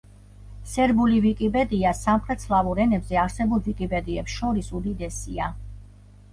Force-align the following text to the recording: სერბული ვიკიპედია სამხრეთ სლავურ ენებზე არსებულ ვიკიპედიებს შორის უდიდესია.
სერბული 0.69 1.19
ვიკიპედია 1.25 1.91
სამხრეთ 1.99 2.43
სლავურ 2.47 2.83
ენებზე 2.87 3.21
არსებულ 3.27 3.63
ვიკიპედიებს 3.69 4.41
შორის 4.41 4.75
უდიდესია. 4.83 5.55